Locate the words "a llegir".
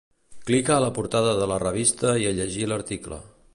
2.29-2.67